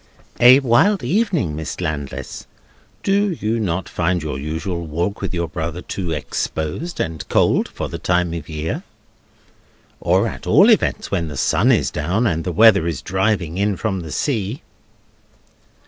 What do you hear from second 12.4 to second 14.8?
the weather is driving in from the sea?"